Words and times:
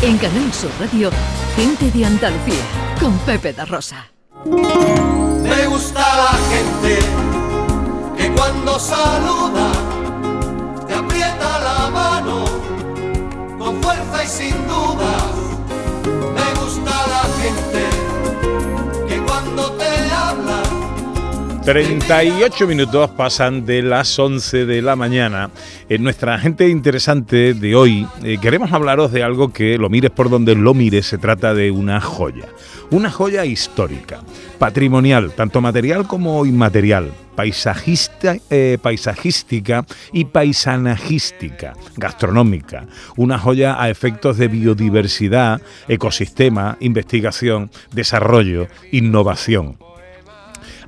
En 0.00 0.16
Canal 0.16 0.52
Sur 0.52 0.70
Radio, 0.78 1.10
Gente 1.56 1.90
de 1.90 2.04
Andalucía, 2.06 2.62
con 3.00 3.18
Pepe 3.18 3.52
da 3.52 3.64
Rosa. 3.64 4.06
Me 4.44 5.66
gusta 5.66 5.98
la 5.98 6.38
gente 6.48 6.98
que 8.16 8.30
cuando 8.30 8.78
saluda 8.78 9.72
te 10.86 10.94
aprieta 10.94 11.58
la 11.58 11.90
mano 11.90 12.44
con 13.58 13.82
fuerza 13.82 14.22
y 14.22 14.28
sin 14.28 14.68
duda. 14.68 15.07
38 21.68 22.66
minutos 22.66 23.10
pasan 23.10 23.66
de 23.66 23.82
las 23.82 24.18
11 24.18 24.64
de 24.64 24.80
la 24.80 24.96
mañana. 24.96 25.50
En 25.90 26.02
nuestra 26.02 26.38
gente 26.38 26.66
interesante 26.70 27.52
de 27.52 27.76
hoy 27.76 28.06
eh, 28.24 28.38
queremos 28.40 28.72
hablaros 28.72 29.12
de 29.12 29.22
algo 29.22 29.52
que 29.52 29.76
lo 29.76 29.90
mires 29.90 30.10
por 30.10 30.30
donde 30.30 30.54
lo 30.54 30.72
mires, 30.72 31.04
se 31.04 31.18
trata 31.18 31.52
de 31.52 31.70
una 31.70 32.00
joya. 32.00 32.46
Una 32.90 33.10
joya 33.10 33.44
histórica, 33.44 34.20
patrimonial, 34.58 35.32
tanto 35.32 35.60
material 35.60 36.06
como 36.06 36.46
inmaterial, 36.46 37.12
paisajista, 37.36 38.36
eh, 38.48 38.78
paisajística 38.80 39.84
y 40.10 40.24
paisanajística, 40.24 41.74
gastronómica. 41.98 42.86
Una 43.18 43.38
joya 43.38 43.78
a 43.78 43.90
efectos 43.90 44.38
de 44.38 44.48
biodiversidad, 44.48 45.60
ecosistema, 45.86 46.78
investigación, 46.80 47.70
desarrollo, 47.92 48.68
innovación. 48.90 49.76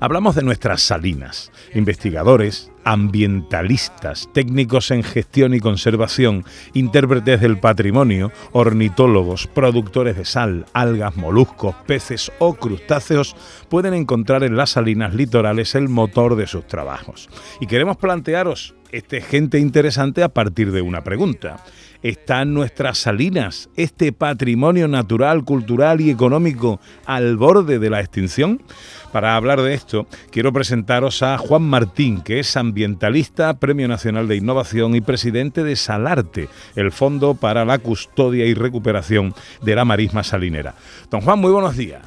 Hablamos 0.02 0.34
de 0.34 0.42
nuestras 0.42 0.80
salinas, 0.80 1.52
investigadores, 1.74 2.72
ambientalistas, 2.84 4.30
técnicos 4.32 4.90
en 4.90 5.02
gestión 5.02 5.52
y 5.52 5.60
conservación, 5.60 6.46
intérpretes 6.72 7.42
del 7.42 7.60
patrimonio, 7.60 8.32
ornitólogos, 8.52 9.46
productores 9.46 10.16
de 10.16 10.24
sal, 10.24 10.64
algas, 10.72 11.16
moluscos, 11.16 11.74
peces 11.86 12.32
o 12.38 12.54
crustáceos 12.54 13.36
pueden 13.68 13.92
encontrar 13.92 14.42
en 14.42 14.56
las 14.56 14.70
salinas 14.70 15.14
litorales 15.14 15.74
el 15.74 15.90
motor 15.90 16.34
de 16.34 16.46
sus 16.46 16.66
trabajos. 16.66 17.28
Y 17.60 17.66
queremos 17.66 17.98
plantearos 17.98 18.74
este 18.92 19.20
gente 19.20 19.58
interesante 19.58 20.22
a 20.22 20.28
partir 20.28 20.72
de 20.72 20.82
una 20.82 21.02
pregunta 21.02 21.64
están 22.02 22.54
nuestras 22.54 22.98
salinas, 22.98 23.68
este 23.76 24.12
patrimonio 24.12 24.88
natural, 24.88 25.44
cultural 25.44 26.00
y 26.00 26.10
económico 26.10 26.80
al 27.04 27.36
borde 27.36 27.78
de 27.78 27.90
la 27.90 28.00
extinción? 28.00 28.62
Para 29.12 29.36
hablar 29.36 29.60
de 29.60 29.74
esto, 29.74 30.06
quiero 30.30 30.52
presentaros 30.52 31.22
a 31.22 31.36
Juan 31.36 31.62
Martín, 31.62 32.22
que 32.22 32.38
es 32.38 32.56
ambientalista, 32.56 33.54
Premio 33.58 33.88
Nacional 33.88 34.28
de 34.28 34.36
Innovación 34.36 34.94
y 34.94 35.00
presidente 35.00 35.64
de 35.64 35.76
Salarte, 35.76 36.48
el 36.76 36.92
Fondo 36.92 37.34
para 37.34 37.64
la 37.64 37.78
Custodia 37.78 38.46
y 38.46 38.54
Recuperación 38.54 39.34
de 39.62 39.74
la 39.74 39.84
Marisma 39.84 40.22
Salinera. 40.22 40.74
Don 41.10 41.20
Juan, 41.20 41.38
muy 41.38 41.52
buenos 41.52 41.76
días. 41.76 42.02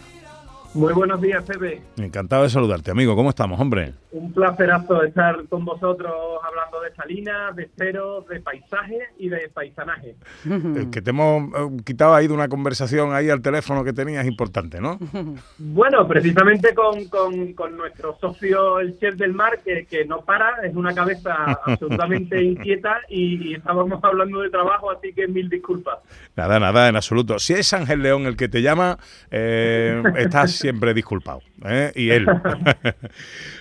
Muy 0.73 0.93
buenos 0.93 1.21
días, 1.21 1.43
Pepe. 1.43 1.83
Encantado 1.97 2.43
de 2.43 2.49
saludarte, 2.49 2.89
amigo. 2.89 3.15
¿Cómo 3.15 3.29
estamos, 3.29 3.59
hombre? 3.59 3.93
Un 4.13 4.31
placerazo 4.31 5.03
estar 5.03 5.35
con 5.49 5.65
vosotros 5.65 6.13
hablando 6.43 6.81
de 6.81 6.93
salinas, 6.95 7.55
de 7.55 7.63
esteros, 7.63 8.27
de 8.27 8.39
paisaje 8.39 8.99
y 9.17 9.29
de 9.29 9.49
paisanaje. 9.53 10.15
Es 10.75 10.87
que 10.87 11.01
te 11.01 11.09
hemos 11.09 11.49
eh, 11.49 11.77
quitado 11.83 12.13
ahí 12.13 12.27
de 12.27 12.33
una 12.33 12.47
conversación 12.47 13.13
ahí 13.13 13.29
al 13.29 13.41
teléfono 13.41 13.83
que 13.83 13.93
tenías 13.93 14.25
importante, 14.25 14.79
¿no? 14.79 14.99
Bueno, 15.57 16.07
precisamente 16.07 16.73
con, 16.73 17.05
con, 17.05 17.53
con 17.53 17.75
nuestro 17.75 18.15
socio, 18.19 18.79
el 18.79 18.97
chef 18.99 19.15
del 19.15 19.33
mar, 19.33 19.59
que, 19.63 19.85
que 19.85 20.05
no 20.05 20.21
para, 20.21 20.63
es 20.63 20.75
una 20.75 20.93
cabeza 20.93 21.35
absolutamente 21.65 22.41
inquieta 22.41 23.01
y, 23.09 23.49
y 23.49 23.53
estábamos 23.55 24.03
hablando 24.03 24.41
de 24.41 24.49
trabajo, 24.49 24.91
así 24.91 25.13
que 25.13 25.27
mil 25.27 25.49
disculpas. 25.49 25.99
Nada, 26.35 26.59
nada, 26.59 26.89
en 26.89 26.95
absoluto. 26.95 27.39
Si 27.39 27.53
es 27.53 27.73
Ángel 27.73 28.01
León 28.01 28.25
el 28.25 28.37
que 28.37 28.47
te 28.47 28.61
llama, 28.61 28.97
eh, 29.31 30.01
estás 30.17 30.51
siempre 30.51 30.93
disculpado. 30.93 31.41
¿eh? 31.65 31.91
Y 31.95 32.09
él. 32.09 32.25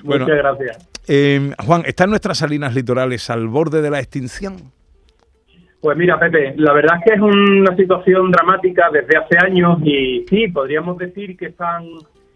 Muchas 0.05 0.42
gracias. 0.43 0.89
eh, 1.09 1.53
Juan, 1.65 1.83
¿están 1.87 2.11
nuestras 2.11 2.39
salinas 2.39 2.75
litorales 2.75 3.29
al 3.31 3.49
borde 3.49 3.81
de 3.83 3.91
la 3.91 3.99
extinción? 4.01 4.57
Pues 5.81 5.97
mira, 5.97 6.19
Pepe, 6.19 6.55
la 6.57 6.73
verdad 6.73 6.99
es 6.99 7.05
que 7.05 7.15
es 7.15 7.21
una 7.21 7.75
situación 7.77 8.31
dramática 8.31 8.89
desde 8.93 9.17
hace 9.19 9.37
años 9.45 9.79
y 9.85 10.25
sí, 10.29 10.47
podríamos 10.49 10.97
decir 10.99 11.37
que 11.37 11.47
están 11.47 11.85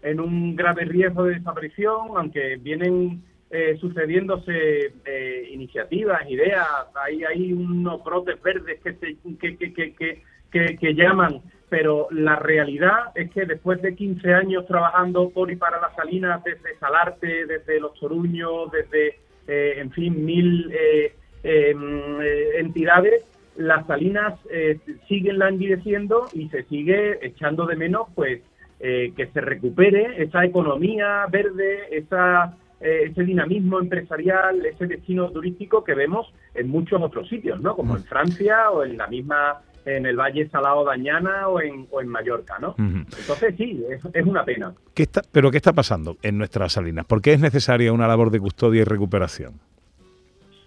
en 0.03 0.19
un 0.19 0.55
grave 0.55 0.83
riesgo 0.85 1.23
de 1.23 1.35
desaparición, 1.35 2.09
aunque 2.17 2.57
vienen 2.57 3.21
eh, 3.49 3.77
sucediéndose 3.79 4.91
eh, 5.05 5.49
iniciativas, 5.53 6.29
ideas, 6.29 6.67
hay, 7.01 7.23
hay 7.23 7.53
unos 7.53 8.03
brotes 8.03 8.41
verdes 8.43 8.81
que, 8.83 8.93
se, 8.95 9.15
que, 9.39 9.57
que, 9.57 9.73
que, 9.73 9.93
que, 9.95 10.21
que- 10.51 10.77
que 10.77 10.93
llaman, 10.93 11.41
pero 11.69 12.07
la 12.11 12.35
realidad 12.37 13.11
es 13.15 13.29
que 13.31 13.45
después 13.45 13.81
de 13.81 13.95
15 13.95 14.33
años 14.33 14.65
trabajando 14.67 15.29
por 15.29 15.51
y 15.51 15.55
para 15.55 15.81
las 15.81 15.95
salinas, 15.95 16.43
desde 16.43 16.77
Salarte, 16.79 17.45
desde 17.45 17.79
Los 17.79 17.93
Toruños, 17.99 18.71
desde, 18.71 19.19
eh, 19.47 19.75
en 19.77 19.91
fin, 19.91 20.23
mil 20.23 20.71
eh, 20.71 21.13
eh, 21.43 21.73
mm, 21.73 22.21
eh, 22.21 22.59
entidades, 22.59 23.23
las 23.57 23.85
salinas 23.87 24.39
eh, 24.51 24.79
siguen 25.07 25.39
languideciendo 25.39 26.27
y 26.33 26.49
se 26.49 26.63
sigue 26.63 27.25
echando 27.25 27.65
de 27.65 27.75
menos 27.75 28.07
pues 28.15 28.41
eh, 28.79 29.13
que 29.15 29.27
se 29.27 29.41
recupere 29.41 30.21
esa 30.21 30.45
economía 30.45 31.25
verde, 31.31 31.87
esa, 31.91 32.55
ese 32.79 33.23
dinamismo 33.23 33.79
empresarial, 33.79 34.63
ese 34.65 34.85
destino 34.85 35.31
turístico 35.31 35.83
que 35.83 35.95
vemos 35.95 36.31
en 36.53 36.69
muchos 36.69 37.01
otros 37.01 37.27
sitios, 37.27 37.59
¿no? 37.61 37.75
Como 37.75 37.97
en 37.97 38.03
Francia 38.03 38.69
o 38.69 38.83
en 38.83 38.97
la 38.97 39.07
misma, 39.07 39.61
en 39.87 40.05
el 40.05 40.15
Valle 40.17 40.47
Salado 40.49 40.85
de 40.85 40.91
Añana 40.93 41.47
o 41.47 41.59
en, 41.61 41.87
o 41.91 42.01
en 42.01 42.07
Mallorca, 42.09 42.59
¿no? 42.59 42.75
Entonces 42.77 43.55
sí, 43.57 43.83
es, 43.89 44.01
es 44.13 44.25
una 44.25 44.43
pena. 44.43 44.73
¿Qué 44.93 45.03
está, 45.03 45.21
¿Pero 45.31 45.49
qué 45.49 45.57
está 45.57 45.73
pasando 45.73 46.17
en 46.21 46.37
nuestras 46.37 46.73
salinas? 46.73 47.05
¿Por 47.05 47.21
qué 47.21 47.33
es 47.33 47.39
necesaria 47.39 47.91
una 47.93 48.07
labor 48.07 48.29
de 48.31 48.39
custodia 48.39 48.81
y 48.81 48.83
recuperación? 48.83 49.53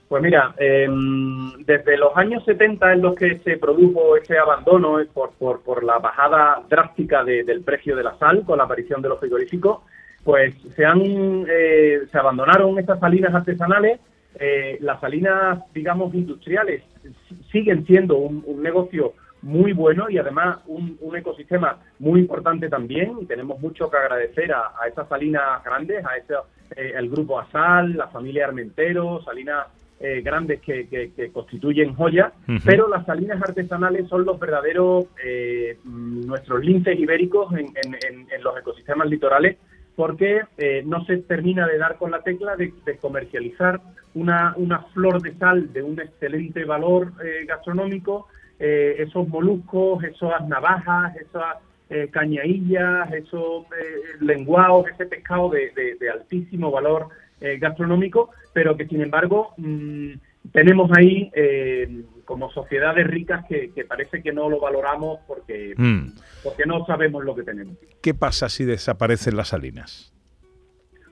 Pues 0.08 0.22
mira, 0.24 0.54
eh, 0.58 0.88
desde 1.64 1.96
los 1.96 2.16
años 2.16 2.44
70 2.44 2.94
en 2.94 3.02
los 3.02 3.14
que 3.14 3.38
se 3.44 3.58
produjo 3.58 4.16
ese 4.16 4.36
abandono 4.38 4.98
eh, 5.00 5.06
por, 5.12 5.30
por, 5.34 5.60
por 5.62 5.84
la 5.84 5.98
bajada 5.98 6.62
drástica 6.68 7.22
de- 7.22 7.44
del 7.44 7.62
precio 7.62 7.94
de 7.94 8.02
la 8.02 8.18
sal 8.18 8.42
con 8.44 8.58
la 8.58 8.64
aparición 8.64 9.00
de 9.02 9.08
los 9.08 9.20
frigoríficos, 9.20 9.82
pues 10.24 10.52
se 10.74 10.84
han 10.84 11.00
eh, 11.48 12.00
se 12.10 12.18
abandonaron 12.18 12.76
estas 12.78 12.98
salinas 12.98 13.32
artesanales. 13.32 14.00
Eh, 14.38 14.78
las 14.80 15.00
salinas, 15.00 15.60
digamos, 15.74 16.14
industriales 16.14 16.82
si- 17.28 17.34
siguen 17.50 17.84
siendo 17.86 18.16
un, 18.16 18.42
un 18.46 18.62
negocio 18.62 19.14
muy 19.42 19.72
bueno 19.72 20.10
y 20.10 20.18
además 20.18 20.58
un, 20.66 20.96
un 21.00 21.16
ecosistema 21.16 21.78
muy 21.98 22.20
importante 22.20 22.68
también. 22.68 23.14
Y 23.20 23.26
tenemos 23.26 23.58
mucho 23.60 23.90
que 23.90 23.96
agradecer 23.96 24.52
a, 24.52 24.72
a 24.80 24.86
esas 24.88 25.08
salinas 25.08 25.64
grandes, 25.64 26.04
a 26.04 26.16
ese, 26.16 26.34
eh, 26.76 26.92
el 26.96 27.08
grupo 27.10 27.40
Asal, 27.40 27.96
la 27.96 28.08
familia 28.08 28.46
Armentero, 28.46 29.20
salinas 29.22 29.66
eh, 29.98 30.22
grandes 30.22 30.60
que, 30.62 30.88
que- 30.88 31.12
que 31.12 31.30
constituyen 31.30 31.94
joyas, 31.94 32.32
Ujú. 32.48 32.58
pero 32.64 32.88
las 32.88 33.04
salinas 33.04 33.42
artesanales 33.42 34.08
son 34.08 34.24
los 34.24 34.38
verdaderos, 34.38 35.04
eh, 35.22 35.78
nuestros 35.84 36.64
linces 36.64 36.98
ibéricos 36.98 37.52
en, 37.52 37.66
en- 37.84 37.94
en- 38.08 38.26
en 38.32 38.42
los 38.42 38.56
ecosistemas 38.58 39.08
litorales, 39.10 39.58
porque 40.00 40.40
eh, 40.56 40.82
no 40.86 41.04
se 41.04 41.18
termina 41.18 41.66
de 41.66 41.76
dar 41.76 41.98
con 41.98 42.10
la 42.10 42.22
tecla 42.22 42.56
de, 42.56 42.72
de 42.86 42.96
comercializar 42.96 43.82
una, 44.14 44.54
una 44.56 44.78
flor 44.94 45.20
de 45.20 45.34
sal 45.34 45.74
de 45.74 45.82
un 45.82 46.00
excelente 46.00 46.64
valor 46.64 47.12
eh, 47.22 47.44
gastronómico, 47.46 48.26
eh, 48.58 48.94
esos 49.00 49.28
moluscos, 49.28 50.02
esas 50.04 50.48
navajas, 50.48 51.14
esas 51.16 51.56
eh, 51.90 52.08
cañaillas, 52.10 53.12
esos 53.12 53.66
lenguados, 54.20 54.86
ese 54.88 55.04
pescado 55.04 55.50
de, 55.50 55.70
de- 56.00 56.08
altísimo 56.10 56.70
valor 56.70 57.08
gastronómico, 57.58 58.30
pero 58.54 58.76
que 58.78 58.86
sin 58.86 59.02
embargo 59.02 59.52
mm, 59.58 60.12
tenemos 60.52 60.90
ahí 60.96 61.30
eh, 61.34 62.02
como 62.24 62.50
sociedades 62.50 63.06
ricas 63.06 63.44
que, 63.48 63.70
que 63.72 63.84
parece 63.84 64.22
que 64.22 64.32
no 64.32 64.48
lo 64.48 64.60
valoramos 64.60 65.20
porque, 65.26 65.74
Mm. 65.76 66.12
porque 66.42 66.64
no 66.66 66.84
sabemos 66.86 67.24
lo 67.24 67.34
que 67.34 67.42
tenemos. 67.42 67.76
¿Qué 68.02 68.14
pasa 68.14 68.48
si 68.48 68.64
desaparecen 68.64 69.36
las 69.36 69.48
salinas? 69.48 70.12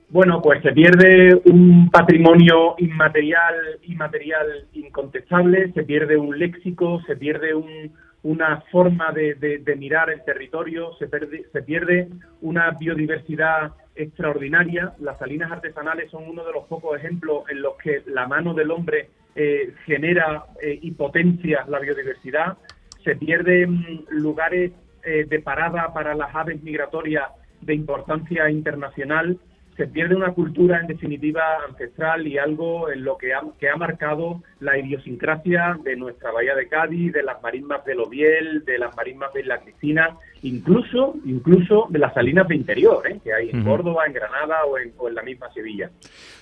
Bueno, 0.09 0.41
pues 0.41 0.63
se 0.63 0.71
pierde 0.71 1.39
un 1.45 1.89
patrimonio 1.91 2.73
inmaterial 2.79 3.53
y 3.83 3.93
material 3.95 4.65
incontestable, 4.73 5.71
se 5.73 5.83
pierde 5.83 6.17
un 6.17 6.37
léxico, 6.39 6.99
se 7.05 7.15
pierde 7.15 7.53
un- 7.53 7.91
una 8.23 8.61
forma 8.71 9.11
de, 9.11 9.35
de- 9.35 9.59
de 9.59 9.75
mirar 9.75 10.09
el 10.09 10.23
territorio, 10.25 10.93
se, 10.97 11.07
pierde- 11.07 11.45
se 11.53 11.61
pierde 11.61 12.09
una 12.41 12.71
biodiversidad 12.71 13.71
extraordinaria. 13.95 14.93
Las 14.99 15.19
salinas 15.19 15.51
artesanales 15.51 16.09
son 16.09 16.27
uno 16.27 16.43
de 16.43 16.53
los 16.53 16.65
pocos 16.65 16.97
ejemplos 16.97 17.43
en 17.49 17.61
los 17.61 17.75
que 17.77 18.01
la 18.07 18.27
mano 18.27 18.53
del 18.55 18.71
hombre 18.71 19.09
eh, 19.41 19.73
genera 19.85 20.47
eh, 20.61 20.77
y 20.81 20.91
potencia 20.91 21.63
la 21.69 21.79
biodiversidad. 21.79 22.57
Se 23.05 23.15
pierden 23.15 24.03
lugares 24.09 24.73
eh, 25.01 25.25
de 25.29 25.39
parada 25.39 25.93
para 25.93 26.13
las 26.13 26.35
aves 26.35 26.61
migratorias 26.61 27.29
de 27.61 27.73
importancia 27.73 28.49
internacional 28.49 29.39
se 29.79 29.87
pierde 29.87 30.13
una 30.13 30.33
cultura 30.33 30.81
en 30.81 30.87
definitiva 30.87 31.41
ancestral 31.65 32.27
y 32.27 32.37
algo 32.37 32.91
en 32.91 33.05
lo 33.05 33.17
que 33.17 33.33
ha, 33.33 33.41
que 33.57 33.69
ha 33.69 33.77
marcado 33.77 34.43
la 34.59 34.77
idiosincrasia 34.77 35.79
de 35.81 35.95
nuestra 35.95 36.31
bahía 36.31 36.53
de 36.53 36.67
Cádiz, 36.67 37.13
de 37.13 37.23
las 37.23 37.41
marismas 37.41 37.85
de 37.85 37.95
Lobiel, 37.95 38.65
de 38.65 38.77
las 38.77 38.93
marismas 38.97 39.31
de 39.31 39.45
La 39.45 39.59
Cristina, 39.59 40.17
incluso 40.41 41.15
incluso 41.23 41.87
de 41.89 41.97
las 41.97 42.13
salinas 42.13 42.49
de 42.49 42.57
interior, 42.57 43.07
¿eh? 43.09 43.21
que 43.23 43.33
hay 43.33 43.51
en 43.51 43.63
Córdoba, 43.63 44.05
en 44.05 44.11
Granada 44.11 44.65
o 44.65 44.77
en, 44.77 44.91
la 45.15 45.23
misma 45.23 45.49
Sevilla. 45.53 45.89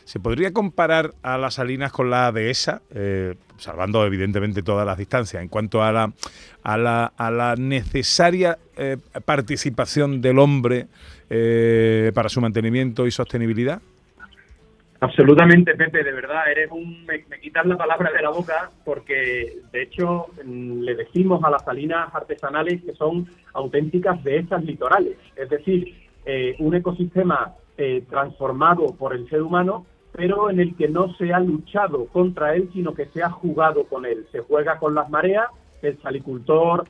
¿Se 0.04 0.20
podría 0.20 0.52
comparar 0.52 1.12
a 1.22 1.38
las 1.38 1.54
salinas 1.54 1.92
con 1.92 2.10
la 2.10 2.32
dehesa, 2.32 2.82
eh, 2.90 3.36
salvando 3.58 4.06
evidentemente 4.06 4.64
todas 4.64 4.86
las 4.86 4.98
distancias, 4.98 5.42
en 5.42 5.50
cuanto 5.50 5.84
a 5.84 5.92
la, 5.92 6.14
a 6.64 6.78
la, 6.78 7.06
a 7.18 7.32
la 7.32 7.56
necesaria 7.56 8.58
eh, 8.78 8.98
participación 9.26 10.22
del 10.22 10.40
hombre 10.40 10.88
eh, 11.30 12.12
para 12.14 12.30
su 12.30 12.42
mantenimiento 12.42 13.06
y 13.06 13.12
sostenibilidad? 13.12 13.82
Absolutamente, 15.00 15.76
Pepe, 15.76 16.04
de 16.04 16.12
verdad, 16.12 16.50
eres 16.50 16.72
un, 16.72 17.06
me, 17.06 17.24
quitas 17.40 17.68
la 17.68 17.78
palabra 17.78 18.12
de 18.12 18.22
la 18.22 18.30
boca 18.30 18.72
porque, 18.84 19.60
de 19.72 19.84
hecho, 19.84 20.28
mm, 20.44 20.80
le 20.82 20.96
decimos 20.96 21.44
a 21.44 21.52
las 21.52 21.64
salinas 21.64 22.10
artesanales 22.14 22.82
que 22.84 22.94
son 22.94 23.28
auténticas 23.54 24.24
dehesas 24.24 24.64
litorales, 24.64 25.18
es 25.36 25.50
decir, 25.50 25.94
eh, 26.26 26.56
un 26.60 26.74
ecosistema 26.74 27.54
eh, 27.78 28.06
transformado 28.10 28.88
por 28.98 29.14
el 29.14 29.30
ser 29.30 29.44
humano, 29.44 29.86
pero 30.12 30.50
en 30.50 30.60
el 30.60 30.76
que 30.76 30.88
no 30.88 31.14
se 31.16 31.34
ha 31.34 31.40
luchado 31.40 32.06
contra 32.08 32.56
él, 32.56 32.70
sino 32.74 32.94
que 32.94 33.06
se 33.08 33.24
ha 33.24 33.30
jugado 33.30 33.86
con 33.86 34.06
él. 34.06 34.26
Se 34.32 34.40
juega 34.40 34.78
con 34.80 34.96
las 34.96 35.10
mareas, 35.10 35.48
el 35.82 36.00
salicultor 36.02 36.86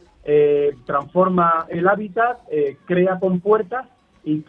transforma 0.85 1.65
el 1.69 1.87
hábitat, 1.87 2.39
crea 2.85 3.17
compuertas 3.17 3.87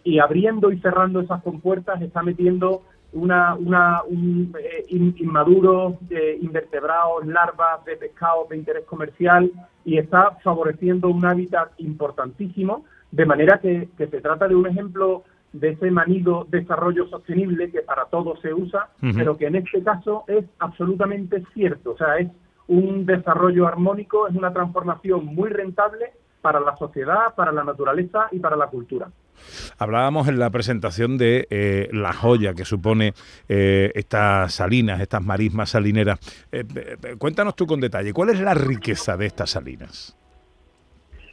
y, 0.05 0.19
abriendo 0.19 0.73
y 0.73 0.81
cerrando 0.81 1.21
esas 1.21 1.43
compuertas 1.43 2.03
está 2.03 2.23
metiendo 2.23 2.83
una, 3.13 3.55
una 3.55 4.03
un, 4.03 4.55
eh, 4.61 4.85
inmaduros, 4.89 5.95
eh, 6.11 6.39
invertebrados, 6.43 7.27
larvas 7.27 7.85
de 7.85 7.97
pescados 7.97 8.49
de 8.49 8.57
interés 8.57 8.85
comercial 8.85 9.51
y 9.85 9.99
está 9.99 10.33
favoreciendo 10.43 11.09
un 11.09 11.25
hábitat 11.25 11.71
importantísimo, 11.79 12.85
de 13.11 13.25
manera 13.25 13.61
que, 13.61 13.89
se 13.97 14.07
trata 14.07 14.49
de 14.49 14.57
un 14.57 14.67
ejemplo 14.67 15.23
de 15.53 15.71
ese 15.71 15.91
manido 15.91 16.47
desarrollo 16.49 17.09
sostenible 17.09 17.71
que 17.71 17.81
para 17.81 18.07
todos 18.07 18.41
se 18.41 18.53
usa, 18.53 18.89
pero 19.15 19.37
que 19.37 19.47
en 19.47 19.57
este 19.57 19.83
caso 19.83 20.25
es 20.27 20.45
absolutamente 20.59 21.43
cierto, 21.55 21.93
o 21.93 21.97
sea, 21.97 22.19
es 22.19 22.29
un 22.67 23.07
desarrollo 23.07 23.67
armónico, 23.67 24.29
es 24.29 24.35
una 24.35 24.53
transformación 24.53 25.25
muy 25.25 25.49
rentable 25.49 26.13
para 26.43 26.61
la 26.61 26.77
sociedad, 26.77 27.35
para 27.35 27.51
la 27.51 27.65
naturaleza 27.65 28.29
y 28.31 28.39
para 28.39 28.57
la 28.57 28.69
cultura. 28.69 29.09
Hablábamos 29.79 30.29
en 30.29 30.39
la 30.39 30.51
presentación 30.51 31.17
de 31.17 31.47
eh, 31.51 31.89
la 31.93 32.13
joya 32.13 32.55
que 32.55 32.65
supone 32.65 33.15
eh, 33.49 33.93
estas 33.95 34.53
salinas, 34.53 35.01
estas 35.01 35.23
marismas 35.23 35.71
salineras. 35.71 36.19
Eh, 36.53 36.65
cuéntanos 37.19 37.57
tú 37.57 37.67
con 37.67 37.81
detalle, 37.81 38.13
¿cuál 38.13 38.31
es 38.31 38.41
la 38.41 38.55
riqueza 38.55 39.17
de 39.17 39.27
estas 39.27 39.51
salinas? 39.51 40.17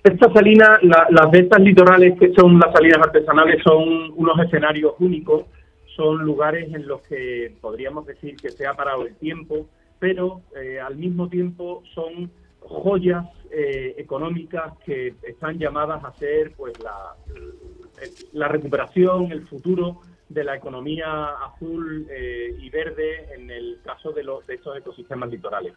Estas 0.05 0.31
salinas, 0.33 0.79
las 0.83 1.31
de 1.31 1.39
estas 1.39 1.59
litorales 1.61 2.17
que 2.19 2.31
son 2.33 2.59
las 2.59 2.71
salinas 2.71 2.99
artesanales, 2.99 3.61
son 3.63 4.11
unos 4.15 4.39
escenarios 4.39 4.93
únicos, 4.99 5.45
son 5.95 6.23
lugares 6.23 6.73
en 6.73 6.87
los 6.87 7.01
que 7.01 7.55
podríamos 7.59 8.05
decir 8.05 8.35
que 8.35 8.51
se 8.51 8.67
ha 8.67 8.73
parado 8.75 9.07
el 9.07 9.15
tiempo, 9.15 9.67
pero 9.99 10.41
al 10.85 10.95
mismo 10.95 11.27
tiempo 11.27 11.81
son 11.93 12.29
joyas 12.59 13.25
económicas 13.51 14.73
que 14.85 15.15
están 15.23 15.57
llamadas 15.57 16.03
a 16.03 16.13
ser 16.13 16.51
pues 16.55 16.73
la, 16.83 17.15
la 18.33 18.47
recuperación, 18.47 19.31
el 19.31 19.47
futuro 19.47 20.01
de 20.29 20.43
la 20.43 20.55
economía 20.55 21.29
azul 21.45 22.07
eh, 22.09 22.55
y 22.59 22.69
verde 22.69 23.33
en 23.33 23.49
el 23.49 23.79
caso 23.83 24.11
de, 24.11 24.23
los, 24.23 24.45
de 24.47 24.55
estos 24.55 24.77
ecosistemas 24.77 25.29
litorales. 25.29 25.73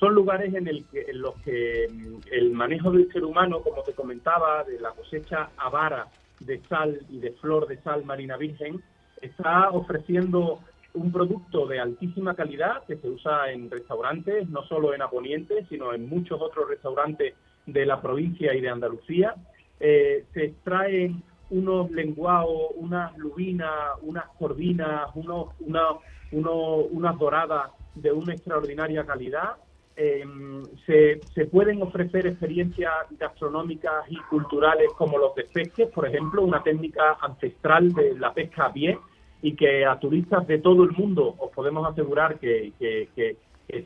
Son 0.00 0.14
lugares 0.14 0.54
en, 0.54 0.66
el 0.66 0.86
en 0.92 1.20
los 1.20 1.36
que 1.42 1.86
mm, 1.92 2.32
el 2.32 2.50
manejo 2.52 2.90
del 2.90 3.12
ser 3.12 3.22
humano, 3.22 3.60
como 3.60 3.82
te 3.82 3.92
comentaba, 3.92 4.64
de 4.64 4.80
la 4.80 4.90
cosecha 4.92 5.50
avara 5.58 6.08
de 6.40 6.58
sal 6.68 6.98
y 7.10 7.18
de 7.18 7.32
flor 7.32 7.68
de 7.68 7.76
sal 7.82 8.04
marina 8.04 8.38
virgen, 8.38 8.82
está 9.20 9.68
ofreciendo 9.70 10.60
un 10.94 11.12
producto 11.12 11.66
de 11.66 11.78
altísima 11.78 12.34
calidad 12.34 12.82
que 12.86 12.96
se 12.96 13.08
usa 13.08 13.52
en 13.52 13.70
restaurantes, 13.70 14.48
no 14.48 14.62
solo 14.64 14.94
en 14.94 15.02
Aponiente, 15.02 15.66
sino 15.68 15.92
en 15.92 16.08
muchos 16.08 16.40
otros 16.40 16.68
restaurantes 16.68 17.34
de 17.66 17.86
la 17.86 18.00
provincia 18.00 18.54
y 18.54 18.60
de 18.62 18.70
Andalucía. 18.70 19.34
Eh, 19.78 20.24
se 20.32 20.44
extraen 20.46 21.22
unos 21.50 21.90
lenguados, 21.90 22.70
unas 22.76 23.16
lubinas, 23.18 23.72
unas 24.02 24.24
corvinas, 24.38 25.10
unos, 25.14 25.48
una, 25.60 25.88
unas 26.32 27.18
doradas 27.18 27.70
de 27.94 28.12
una 28.12 28.32
extraordinaria 28.32 29.04
calidad. 29.04 29.56
Em, 29.96 30.62
se, 30.86 31.20
se, 31.34 31.46
pueden 31.46 31.82
ofrecer 31.82 32.26
experiencias 32.26 32.92
gastronómicas 33.18 34.04
y 34.08 34.16
culturales 34.30 34.90
como 34.96 35.18
los 35.18 35.34
de 35.34 35.44
pesques, 35.44 35.88
por 35.88 36.06
ejemplo, 36.06 36.42
una 36.42 36.62
técnica 36.62 37.18
ancestral 37.20 37.92
de 37.92 38.18
la 38.18 38.32
pesca 38.32 38.66
a 38.66 38.72
pie 38.72 38.98
y 39.42 39.54
que 39.54 39.84
a 39.84 39.98
turistas 39.98 40.46
de 40.46 40.58
todo 40.58 40.84
el 40.84 40.92
mundo 40.92 41.34
os 41.38 41.50
podemos 41.50 41.86
asegurar 41.86 42.38
que, 42.38 42.72
que 42.78 43.36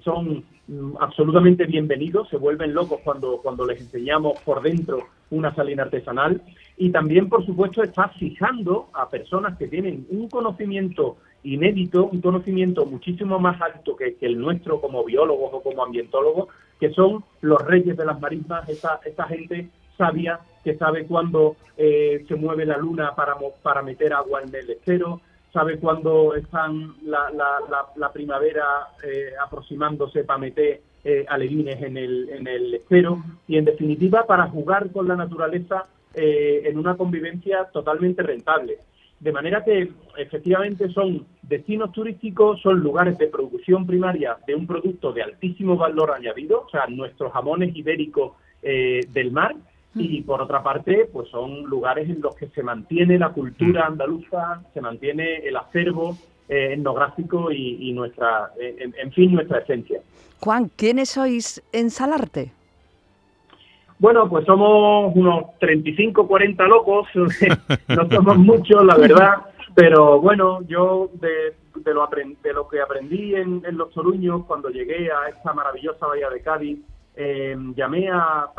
son 0.02 0.44
mm, 0.66 0.96
absolutamente 1.00 1.66
bienvenidos, 1.66 2.28
se 2.28 2.36
vuelven 2.36 2.74
locos 2.74 3.00
cuando, 3.04 3.38
cuando 3.42 3.66
les 3.66 3.80
enseñamos 3.80 4.40
por 4.40 4.62
dentro 4.62 4.98
una 5.30 5.54
salina 5.54 5.84
artesanal. 5.84 6.42
Y 6.76 6.90
también, 6.90 7.28
por 7.28 7.44
supuesto, 7.44 7.82
está 7.82 8.08
fijando 8.08 8.88
a 8.92 9.08
personas 9.08 9.56
que 9.58 9.68
tienen 9.68 10.06
un 10.10 10.28
conocimiento 10.28 11.18
inédito, 11.44 12.06
un 12.06 12.20
conocimiento 12.20 12.84
muchísimo 12.86 13.38
más 13.38 13.60
alto 13.60 13.96
que, 13.96 14.16
el 14.20 14.38
nuestro 14.38 14.80
como 14.80 15.04
biólogos 15.04 15.50
o 15.52 15.62
como 15.62 15.84
ambientólogos, 15.84 16.48
que 16.80 16.90
son 16.90 17.24
los 17.40 17.64
reyes 17.64 17.96
de 17.96 18.04
las 18.04 18.20
marismas, 18.20 18.68
esa, 18.68 19.00
esa 19.04 19.24
gente 19.24 19.68
sabia 19.96 20.40
que 20.64 20.76
sabe 20.76 21.06
cuándo 21.06 21.56
eh, 21.76 22.24
se 22.26 22.34
mueve 22.34 22.66
la 22.66 22.78
luna 22.78 23.14
para, 23.14 23.36
para 23.62 23.82
meter 23.82 24.12
agua 24.12 24.42
en 24.42 24.54
el 24.54 24.70
estero, 24.70 25.20
sabe 25.52 25.78
cuándo 25.78 26.34
están 26.34 26.94
la, 27.04 27.30
la, 27.96 28.12
primavera 28.12 28.64
eh, 29.04 29.30
aproximándose 29.40 30.24
para 30.24 30.38
meter 30.38 30.80
eh, 31.04 31.24
alevines 31.28 31.80
en 31.80 31.96
el, 31.96 32.28
en 32.30 32.46
el 32.48 32.74
estero 32.74 33.22
y 33.46 33.56
en 33.56 33.64
definitiva 33.64 34.26
para 34.26 34.48
jugar 34.48 34.90
con 34.90 35.06
la 35.06 35.14
naturaleza 35.14 35.86
eh, 36.14 36.62
en 36.64 36.78
una 36.78 36.96
convivencia 36.96 37.64
totalmente 37.72 38.22
rentable. 38.22 38.78
De 39.24 39.32
manera 39.32 39.64
que 39.64 39.90
efectivamente 40.18 40.90
son 40.90 41.26
destinos 41.40 41.92
turísticos, 41.92 42.60
son 42.60 42.80
lugares 42.80 43.16
de 43.16 43.28
producción 43.28 43.86
primaria 43.86 44.36
de 44.46 44.54
un 44.54 44.66
producto 44.66 45.14
de 45.14 45.22
altísimo 45.22 45.78
valor 45.78 46.10
añadido, 46.10 46.64
o 46.66 46.68
sea, 46.68 46.86
nuestros 46.88 47.32
jamones 47.32 47.74
ibéricos 47.74 48.32
eh, 48.62 49.00
del 49.14 49.32
mar, 49.32 49.56
y 49.94 50.20
por 50.20 50.42
otra 50.42 50.62
parte, 50.62 51.08
pues 51.10 51.30
son 51.30 51.62
lugares 51.62 52.10
en 52.10 52.20
los 52.20 52.36
que 52.36 52.48
se 52.48 52.62
mantiene 52.62 53.18
la 53.18 53.30
cultura 53.30 53.86
andaluza, 53.86 54.62
se 54.74 54.82
mantiene 54.82 55.36
el 55.36 55.56
acervo 55.56 56.18
eh, 56.46 56.74
etnográfico 56.74 57.50
y, 57.50 57.94
nuestra, 57.94 58.50
en, 58.58 59.10
fin, 59.12 59.32
nuestra 59.32 59.60
esencia. 59.60 60.02
Juan, 60.40 60.70
¿quiénes 60.76 61.08
sois 61.08 61.62
en 61.72 61.90
Salarte? 61.90 62.52
Bueno, 63.98 64.28
pues 64.28 64.44
somos 64.44 65.14
unos 65.14 65.58
35, 65.60 66.26
40 66.26 66.64
locos, 66.66 67.08
no 67.88 68.08
somos 68.10 68.36
muchos, 68.38 68.84
la 68.84 68.96
verdad, 68.96 69.46
pero 69.74 70.20
bueno, 70.20 70.62
yo 70.62 71.10
de, 71.14 71.54
de, 71.76 71.94
lo, 71.94 72.08
de 72.42 72.52
lo 72.52 72.68
que 72.68 72.80
aprendí 72.80 73.34
en, 73.34 73.62
Los 73.76 73.90
Toruños 73.90 74.44
cuando 74.46 74.68
llegué 74.68 75.10
a 75.10 75.28
esta 75.28 75.52
maravillosa 75.52 76.06
bahía 76.06 76.28
de 76.30 76.40
Cádiz, 76.40 76.78
eh, 77.16 77.56
llamé 77.76 78.08
a, 78.10 78.50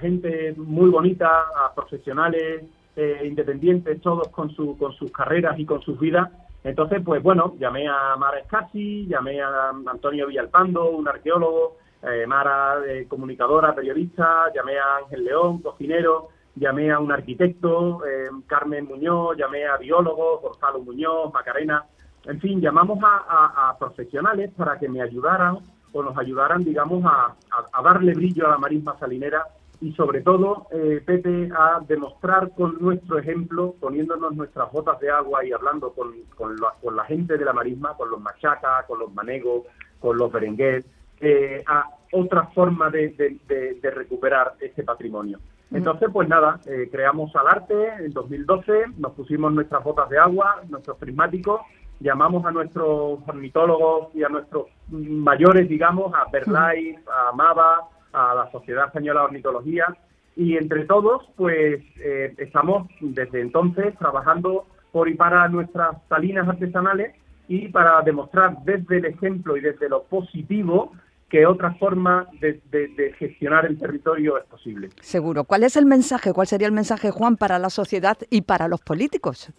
gente 0.00 0.54
muy 0.56 0.90
bonita, 0.90 1.44
a 1.54 1.74
profesionales 1.74 2.64
eh, 2.96 3.22
independientes, 3.24 4.00
todos 4.00 4.28
con, 4.28 4.50
su, 4.50 4.76
con 4.78 4.92
sus 4.94 5.12
carreras 5.12 5.58
y 5.58 5.64
con 5.64 5.80
sus 5.82 5.98
vidas. 5.98 6.28
Entonces, 6.64 7.00
pues 7.04 7.22
bueno, 7.22 7.54
llamé 7.58 7.88
a 7.88 8.16
Mara 8.16 8.38
Escasi, 8.38 9.06
llamé 9.06 9.40
a 9.40 9.70
Antonio 9.86 10.26
Villalpando, 10.26 10.90
un 10.90 11.08
arqueólogo, 11.08 11.76
eh, 12.02 12.26
Mara, 12.26 12.78
eh, 12.84 13.06
comunicadora, 13.06 13.74
periodista, 13.74 14.52
llamé 14.52 14.76
a 14.76 14.96
Ángel 15.04 15.24
León, 15.24 15.62
cocinero, 15.62 16.30
llamé 16.56 16.90
a 16.90 16.98
un 16.98 17.12
arquitecto, 17.12 18.04
eh, 18.04 18.28
Carmen 18.48 18.86
Muñoz, 18.86 19.36
llamé 19.36 19.66
a 19.66 19.76
biólogos, 19.76 20.42
Gonzalo 20.42 20.80
Muñoz, 20.80 21.32
Macarena, 21.32 21.84
en 22.24 22.40
fin, 22.40 22.60
llamamos 22.60 22.98
a, 23.02 23.76
profesionales 23.78 24.50
para 24.56 24.78
que 24.78 24.88
me 24.88 25.00
ayudaran 25.00 25.58
o 25.92 26.02
nos 26.02 26.16
ayudaran, 26.18 26.64
digamos, 26.64 27.04
a, 27.04 27.36
darle 27.82 28.14
brillo 28.14 28.46
a 28.46 28.50
la 28.50 28.58
marisma 28.58 28.96
salinera 28.98 29.44
y 29.80 29.92
sobre 29.94 30.22
todo, 30.22 30.68
Pepe, 30.70 31.50
a 31.52 31.80
demostrar 31.86 32.52
con 32.54 32.78
nuestro 32.80 33.18
ejemplo, 33.18 33.74
poniéndonos 33.80 34.36
nuestras 34.36 34.70
botas 34.70 35.00
de 35.00 35.10
agua 35.10 35.44
y 35.44 35.52
hablando 35.52 35.92
con, 35.92 36.12
con, 36.36 36.56
la, 36.96 37.04
gente 37.04 37.36
de 37.36 37.44
la 37.44 37.52
marisma, 37.52 37.96
con 37.96 38.08
los 38.08 38.20
machacas, 38.20 38.86
con 38.86 39.00
los 39.00 39.12
manegos, 39.12 39.64
con 39.98 40.16
los 40.16 40.30
berengués, 40.30 40.86
eh, 41.22 41.62
a 41.66 41.88
otra 42.12 42.48
forma 42.48 42.90
de, 42.90 43.38
recuperar 43.80 44.54
este 44.60 44.82
patrimonio. 44.82 45.38
Entonces, 45.70 46.10
pues 46.12 46.28
nada, 46.28 46.60
eh, 46.66 46.88
creamos 46.90 47.34
al 47.36 47.46
arte 47.46 47.74
en 48.00 48.10
2012, 48.10 48.72
nos 48.98 49.12
pusimos 49.12 49.52
nuestras 49.52 49.82
botas 49.84 50.10
de 50.10 50.18
agua, 50.18 50.62
nuestros 50.68 50.98
prismáticos, 50.98 51.60
llamamos 52.00 52.44
a 52.44 52.50
nuestros 52.50 53.20
ornitólogos 53.26 54.14
y 54.14 54.24
a 54.24 54.28
nuestros 54.28 54.66
mayores, 54.90 55.68
digamos, 55.68 56.12
a 56.12 56.26
BirdLife, 56.30 57.00
a 57.06 57.32
MAVA, 57.32 57.88
a 58.12 58.34
la 58.34 58.50
Sociedad 58.50 58.88
Española 58.88 59.20
de 59.20 59.26
Ornitología, 59.26 59.86
y 60.34 60.56
entre 60.56 60.84
todos, 60.86 61.22
pues 61.36 61.82
eh, 62.00 62.34
estamos 62.38 62.88
desde 63.00 63.40
entonces 63.40 63.96
trabajando 63.96 64.66
por 64.90 65.08
y 65.08 65.14
para 65.14 65.48
nuestras 65.48 65.96
salinas 66.08 66.48
artesanales 66.48 67.14
y 67.48 67.68
para 67.68 68.02
demostrar 68.02 68.56
desde 68.64 68.98
el 68.98 69.04
ejemplo 69.06 69.56
y 69.56 69.60
desde 69.60 69.88
lo 69.88 70.02
positivo 70.04 70.92
que 71.32 71.46
otra 71.46 71.72
forma 71.76 72.28
de, 72.40 73.14
gestionar 73.18 73.64
el 73.64 73.78
territorio 73.78 74.36
es 74.36 74.44
posible. 74.44 74.90
Seguro. 75.00 75.44
¿Cuál 75.44 75.64
es 75.64 75.78
el 75.78 75.86
mensaje? 75.86 76.34
¿Cuál 76.34 76.46
sería 76.46 76.66
el 76.66 76.74
mensaje, 76.74 77.10
Juan, 77.10 77.38
para 77.38 77.58
la 77.58 77.70
sociedad 77.70 78.18
y 78.28 78.42
para 78.42 78.68
los 78.68 78.82
políticos? 78.82 79.50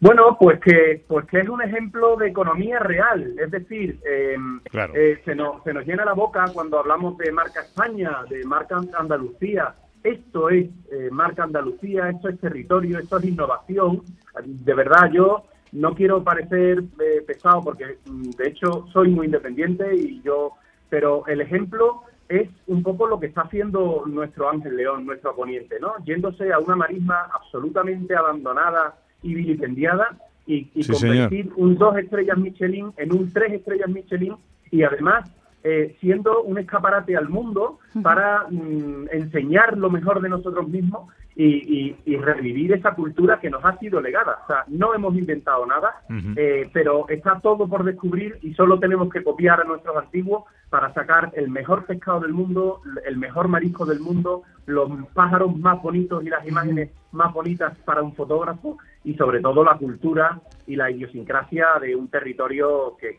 Bueno, 0.00 0.36
pues 0.40 0.58
que, 0.58 1.04
pues 1.06 1.24
que 1.26 1.38
es 1.38 1.48
un 1.48 1.62
ejemplo 1.62 2.16
de 2.16 2.30
economía 2.30 2.80
real. 2.80 3.32
Es 3.38 3.52
decir, 3.52 4.00
em, 4.04 4.60
eh, 4.92 5.22
se, 5.24 5.36
nos, 5.36 5.62
se 5.62 5.72
nos 5.72 5.86
llena 5.86 6.04
la 6.04 6.14
boca 6.14 6.44
cuando 6.52 6.80
hablamos 6.80 7.16
de 7.18 7.30
marca 7.30 7.60
España, 7.60 8.24
de 8.28 8.42
marca 8.44 8.80
Andalucía. 8.98 9.76
Esto 10.02 10.50
es 10.50 10.68
eh, 10.90 11.10
marca 11.12 11.44
Andalucía, 11.44 12.10
esto 12.10 12.28
es 12.28 12.40
territorio, 12.40 12.98
esto 12.98 13.18
es 13.18 13.24
innovación. 13.24 14.02
De 14.44 14.74
verdad, 14.74 15.12
yo 15.12 15.44
no 15.72 15.94
quiero 15.94 16.22
parecer 16.22 16.82
eh, 17.00 17.22
pesado 17.26 17.62
porque 17.62 17.98
mm, 18.06 18.30
de 18.30 18.48
hecho 18.48 18.86
soy 18.92 19.08
muy 19.08 19.26
independiente 19.26 19.94
y 19.94 20.20
yo, 20.22 20.52
pero 20.88 21.26
el 21.26 21.40
ejemplo 21.40 22.02
es 22.28 22.48
un 22.66 22.82
poco 22.82 23.06
lo 23.06 23.18
que 23.18 23.26
está 23.26 23.42
haciendo 23.42 24.04
nuestro 24.06 24.48
Ángel 24.48 24.76
León, 24.76 25.04
nuestro 25.04 25.34
poniente, 25.34 25.80
¿no? 25.80 25.94
Yéndose 26.04 26.52
a 26.52 26.60
una 26.60 26.76
marisma 26.76 27.28
absolutamente 27.34 28.14
abandonada 28.14 28.94
y 29.22 29.34
vilipendiada 29.34 30.16
y, 30.46 30.64
convertir 30.86 31.52
un 31.56 31.76
dos 31.76 31.96
estrellas 31.98 32.38
Michelin 32.38 32.92
en 32.96 33.12
un 33.12 33.32
tres 33.32 33.52
estrellas 33.52 33.88
Michelin 33.88 34.34
y 34.70 34.82
además 34.82 35.30
eh, 35.62 35.96
siendo 36.00 36.42
un 36.42 36.58
escaparate 36.58 37.16
al 37.16 37.28
mundo 37.28 37.78
para 38.02 38.46
mm, 38.48 39.08
enseñar 39.12 39.76
lo 39.76 39.90
mejor 39.90 40.22
de 40.22 40.28
nosotros 40.28 40.68
mismos 40.68 41.12
y, 41.36 42.16
revivir 42.16 42.72
esa 42.72 42.94
cultura 42.94 43.40
que 43.40 43.50
nos 43.50 43.64
ha 43.64 43.78
sido 43.78 44.00
legada. 44.00 44.40
O 44.44 44.46
sea, 44.46 44.64
no 44.68 44.94
hemos 44.94 45.14
inventado 45.16 45.64
nada, 45.66 46.02
eh, 46.36 46.68
pero 46.72 47.08
está 47.08 47.40
todo 47.40 47.66
por 47.66 47.84
descubrir 47.84 48.38
y 48.42 48.52
solo 48.54 48.78
tenemos 48.78 49.10
que 49.10 49.22
copiar 49.22 49.60
a 49.60 49.64
nuestros 49.64 49.96
antiguos 49.96 50.44
para 50.68 50.92
sacar 50.92 51.32
el 51.34 51.48
mejor 51.48 51.86
pescado 51.86 52.20
del 52.20 52.32
mundo, 52.32 52.80
el 53.04 53.16
mejor 53.16 53.48
marisco 53.48 53.86
del 53.86 54.00
mundo, 54.00 54.42
los 54.66 54.90
pájaros 55.14 55.56
más 55.56 55.82
bonitos 55.82 56.22
y 56.24 56.28
las 56.28 56.46
imágenes 56.46 56.90
más 57.12 57.32
bonitas 57.32 57.76
para 57.84 58.02
un 58.02 58.14
fotógrafo 58.14 58.78
y 59.04 59.14
sobre 59.14 59.40
todo 59.40 59.64
la 59.64 59.78
cultura 59.78 60.40
y 60.66 60.76
la 60.76 60.90
idiosincrasia 60.90 61.66
de 61.80 61.96
un 61.96 62.08
territorio 62.08 62.96
que, 62.98 63.18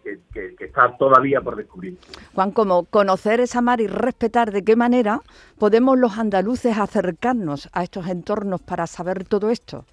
está 0.60 0.96
todavía 0.98 1.42
por 1.42 1.56
descubrir. 1.56 1.98
Juan, 2.34 2.52
como 2.52 2.86
conocer 2.86 3.40
esa 3.40 3.62
mar 3.62 3.82
y 3.82 3.88
respetar 3.88 4.52
de 4.52 4.64
qué 4.64 4.76
manera 4.76 5.22
podemos 5.60 5.98
los 5.98 6.18
andaluces 6.18 6.78
acercarnos 6.78 7.70
a 7.74 7.84
estos 7.84 8.08
entornos 8.08 8.62
para 8.62 8.88
saber 8.88 9.26
todo 9.26 9.50
esto. 9.50 9.86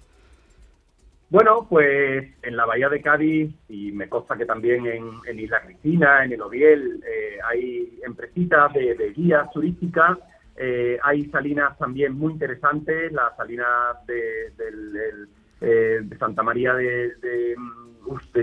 Bueno, 1.29 1.67
pues 1.69 2.27
en 2.41 2.57
la 2.57 2.65
Bahía 2.65 2.89
de 2.89 3.01
Cádiz 3.01 3.53
y 3.67 3.91
me 3.91 4.09
consta 4.09 4.35
que 4.35 4.45
también 4.45 4.87
en, 4.87 5.39
Isla 5.39 5.61
Cristina, 5.61 6.25
en 6.25 6.33
el 6.33 6.41
Oviel, 6.41 7.03
eh, 7.07 7.37
hay 7.47 7.99
empresitas 8.03 8.73
de, 8.73 9.13
guías 9.15 9.51
turísticas, 9.51 10.17
eh, 10.55 10.97
hay 11.03 11.29
salinas 11.29 11.77
también 11.77 12.17
muy 12.17 12.33
interesantes, 12.33 13.11
las 13.11 13.35
salinas 13.37 14.03
de, 14.07 14.51
eh, 15.61 16.01
Santa 16.17 16.43
María 16.43 16.73
de, 16.73 17.15
de, 17.15 17.55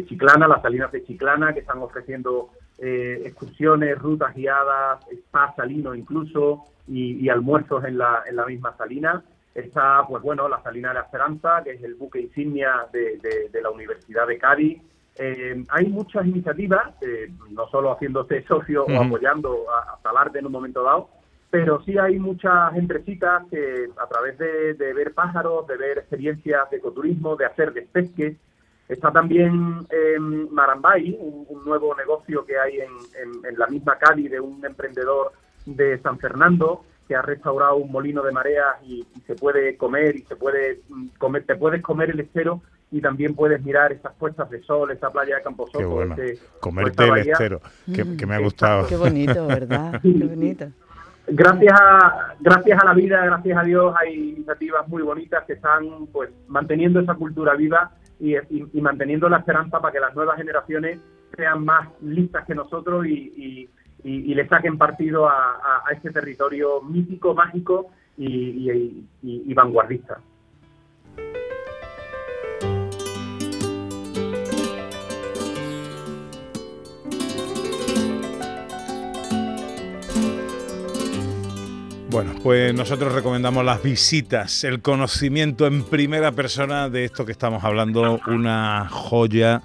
Chiclana, 0.06 0.46
las 0.46 0.62
salinas 0.62 0.92
de 0.92 1.04
Chiclana, 1.04 1.52
que 1.52 1.60
están 1.60 1.78
ofreciendo 1.78 2.50
excursiones, 2.78 3.98
rutas 3.98 4.34
guiadas, 4.34 5.00
spa 5.10 5.54
salino 5.56 5.94
incluso, 5.94 6.64
y, 6.88 7.28
almuerzos 7.28 7.84
en 7.84 7.98
la, 7.98 8.22
en 8.28 8.36
la 8.36 8.46
misma 8.46 8.76
salina. 8.76 9.22
Está, 9.54 10.04
pues 10.06 10.22
bueno, 10.22 10.48
la 10.48 10.62
Salina 10.62 10.88
de 10.88 10.94
la 10.94 11.00
Esperanza, 11.00 11.62
que 11.64 11.72
es 11.72 11.82
el 11.82 11.94
buque 11.94 12.20
insignia 12.20 12.86
de, 12.92 13.50
la 13.62 13.70
Universidad 13.70 14.26
de 14.26 14.38
Cádiz. 14.38 14.82
Eh, 15.18 15.64
hay 15.70 15.86
muchas 15.86 16.26
iniciativas, 16.26 16.94
eh, 17.00 17.30
no 17.50 17.66
solo 17.68 17.92
haciéndose 17.92 18.42
socio 18.42 18.84
o 18.84 19.02
apoyando 19.02 19.64
a, 19.70 19.98
Salarte 20.02 20.40
en 20.40 20.46
un 20.46 20.52
momento 20.52 20.82
dado, 20.82 21.08
pero 21.56 21.80
sí 21.86 21.96
hay 21.96 22.18
muchas 22.18 22.76
empresitas 22.76 23.44
que 23.50 23.88
a 23.96 24.06
través 24.06 24.36
de, 24.36 24.74
ver 24.92 25.14
pájaros, 25.14 25.66
de 25.66 25.78
ver 25.78 25.96
experiencias 25.96 26.68
de 26.70 26.76
ecoturismo, 26.76 27.34
de 27.36 27.46
hacer 27.46 27.72
despesques, 27.72 28.36
Está 28.88 29.10
también 29.10 29.84
en 29.90 30.54
Marambay, 30.54 31.16
un, 31.18 31.64
nuevo 31.64 31.92
negocio 31.96 32.46
que 32.46 32.56
hay 32.56 32.78
en, 32.78 32.92
en, 33.44 33.58
la 33.58 33.66
misma 33.66 33.98
Cádiz 33.98 34.30
de 34.30 34.38
un 34.38 34.64
emprendedor 34.64 35.32
de 35.64 35.98
San 35.98 36.20
Fernando 36.20 36.84
que 37.08 37.16
ha 37.16 37.22
restaurado 37.22 37.74
un 37.78 37.90
molino 37.90 38.22
de 38.22 38.30
mareas 38.30 38.76
y, 38.84 39.04
se 39.26 39.34
puede 39.34 39.76
comer 39.76 40.14
y 40.14 40.22
se 40.22 40.36
puede 40.36 40.82
mm, 40.88 41.06
comer, 41.18 41.44
te 41.44 41.56
puedes 41.56 41.82
comer 41.82 42.10
el 42.10 42.20
estero 42.20 42.62
y 42.92 43.00
también 43.00 43.34
puedes 43.34 43.60
mirar 43.64 43.90
esas 43.90 44.14
puestas 44.14 44.48
de 44.50 44.62
sol, 44.62 44.92
esa 44.92 45.10
playa 45.10 45.36
de 45.36 45.42
Camposoto. 45.42 45.78
Qué 45.80 45.84
bueno. 45.84 46.14
Comerte 46.60 47.08
el 47.08 47.28
estero, 47.28 47.60
que, 47.92 48.24
me 48.24 48.36
ha 48.36 48.38
gustado. 48.38 48.86
Qué 48.88 48.96
bonito, 48.96 49.48
¿verdad? 49.48 50.00
Qué 50.00 50.12
bonito. 50.12 50.70
Gracias 51.28 51.80
a, 51.80 52.34
gracias 52.38 52.80
a 52.80 52.86
la 52.86 52.94
vida, 52.94 53.24
gracias 53.24 53.58
a 53.58 53.62
Dios, 53.62 53.94
hay 53.98 54.30
iniciativas 54.30 54.86
muy 54.86 55.02
bonitas 55.02 55.44
que 55.44 55.54
están 55.54 56.06
pues 56.12 56.30
manteniendo 56.46 57.00
esa 57.00 57.14
cultura 57.14 57.54
viva 57.54 57.90
y, 58.20 58.36
manteniendo 58.80 59.28
la 59.28 59.38
esperanza 59.38 59.80
para 59.80 59.92
que 59.92 60.00
las 60.00 60.14
nuevas 60.14 60.36
generaciones 60.36 61.00
sean 61.36 61.64
más 61.64 61.88
listas 62.00 62.46
que 62.46 62.54
nosotros 62.54 63.06
y, 63.06 63.68
y, 64.04 64.34
le 64.34 64.48
saquen 64.48 64.78
partido 64.78 65.28
a, 65.28 65.82
este 65.90 66.10
territorio 66.10 66.80
mítico, 66.82 67.34
mágico 67.34 67.90
y, 68.16 69.52
vanguardista. 69.52 70.20
Bueno, 82.16 82.32
pues 82.42 82.72
nosotros 82.72 83.12
recomendamos 83.12 83.62
las 83.62 83.82
visitas, 83.82 84.64
el 84.64 84.80
conocimiento 84.80 85.66
en 85.66 85.84
primera 85.84 86.32
persona 86.32 86.88
de 86.88 87.04
esto 87.04 87.26
que 87.26 87.32
estamos 87.32 87.62
hablando, 87.62 88.22
una 88.26 88.88
joya 88.88 89.60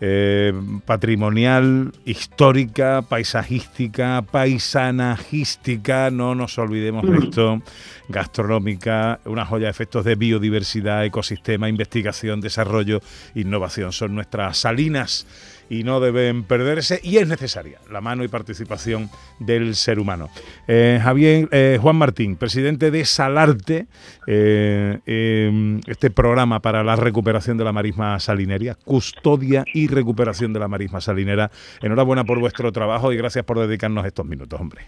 eh, 0.00 0.52
patrimonial, 0.84 1.92
histórica, 2.04 3.02
paisajística, 3.02 4.22
paisanajística, 4.22 6.10
no 6.10 6.34
nos 6.34 6.58
olvidemos 6.58 7.08
de 7.08 7.16
esto, 7.16 7.62
gastronómica, 8.08 9.20
una 9.24 9.46
joya 9.46 9.66
de 9.66 9.70
efectos 9.70 10.04
de 10.04 10.16
biodiversidad, 10.16 11.04
ecosistema, 11.04 11.68
investigación, 11.68 12.40
desarrollo, 12.40 13.02
innovación. 13.36 13.92
Son 13.92 14.16
nuestras 14.16 14.58
salinas 14.58 15.28
y 15.68 15.84
no 15.84 16.00
deben 16.00 16.44
perderse 16.44 17.00
y 17.02 17.18
es 17.18 17.28
necesaria 17.28 17.78
la 17.90 18.00
mano 18.00 18.24
y 18.24 18.28
participación 18.28 19.08
del 19.38 19.74
ser 19.74 19.98
humano. 19.98 20.28
Eh, 20.68 20.98
Javier 21.02 21.48
eh, 21.50 21.78
Juan 21.80 21.96
Martín, 21.96 22.36
presidente 22.36 22.90
de 22.90 23.04
Salarte, 23.04 23.86
eh, 24.26 24.98
em, 25.06 25.80
este 25.86 26.10
programa 26.10 26.60
para 26.60 26.82
la 26.84 26.96
recuperación 26.96 27.56
de 27.56 27.64
la 27.64 27.72
marisma 27.72 28.18
salineria, 28.20 28.76
custodia 28.84 29.64
y 29.72 29.88
recuperación 29.88 30.52
de 30.52 30.60
la 30.60 30.68
marisma 30.68 31.00
salinera. 31.00 31.50
Enhorabuena 31.82 32.24
por 32.24 32.38
vuestro 32.38 32.72
trabajo 32.72 33.12
y 33.12 33.16
gracias 33.16 33.44
por 33.44 33.58
dedicarnos 33.58 34.06
estos 34.06 34.26
minutos, 34.26 34.60
hombre. 34.60 34.82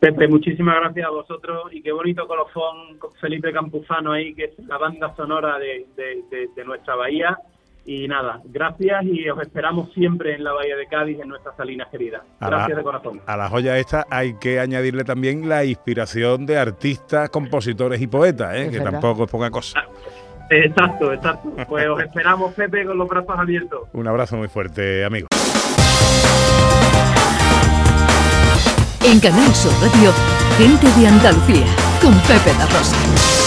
Pepe, 0.00 0.28
muchísimas 0.28 0.76
gracias 0.80 1.06
a 1.06 1.10
vosotros 1.10 1.72
y 1.72 1.82
qué 1.82 1.92
bonito 1.92 2.26
colofón 2.26 2.98
Felipe 3.20 3.52
Campuzano 3.52 4.12
ahí, 4.12 4.34
que 4.34 4.44
es 4.44 4.58
la 4.60 4.78
banda 4.78 5.14
sonora 5.14 5.58
de 5.58 6.64
nuestra 6.64 6.94
bahía 6.94 7.38
y 7.84 8.06
nada, 8.08 8.40
gracias 8.44 9.04
y 9.04 9.28
os 9.28 9.40
esperamos 9.40 9.92
siempre 9.92 10.34
en 10.34 10.44
la 10.44 10.52
Bahía 10.52 10.76
de 10.76 10.86
Cádiz, 10.86 11.18
en 11.20 11.28
nuestras 11.28 11.56
salinas 11.56 11.88
queridas. 11.88 12.22
Gracias 12.40 12.76
de 12.76 12.82
corazón. 12.82 13.20
A 13.26 13.36
la 13.36 13.48
joya 13.48 13.78
esta 13.78 14.06
hay 14.10 14.34
que 14.34 14.60
añadirle 14.60 15.04
también 15.04 15.48
la 15.48 15.64
inspiración 15.64 16.46
de 16.46 16.58
artistas, 16.58 17.30
compositores 17.30 18.00
y 18.00 18.06
poetas, 18.06 18.54
¿eh? 18.56 18.70
que 18.70 18.80
tampoco 18.80 19.24
es 19.24 19.30
poca 19.30 19.50
cosa. 19.50 19.82
Exacto, 20.50 21.12
exacto. 21.12 21.52
Pues 21.68 21.88
os 21.88 22.02
esperamos, 22.02 22.52
Pepe, 22.54 22.84
con 22.84 22.98
los 22.98 23.08
brazos 23.08 23.38
abiertos. 23.38 23.88
Un 23.92 24.08
abrazo 24.08 24.36
muy 24.36 24.48
fuerte, 24.48 25.04
amigo. 25.04 25.28
En 29.04 29.18
Canal 29.20 29.54
Sur 29.54 29.72
Radio, 29.80 30.12
gente 30.58 30.86
de 31.00 31.06
Andalucía, 31.06 31.66
con 32.02 32.12
Pepe 32.22 32.52
da 32.58 32.66
Rosa. 32.66 33.39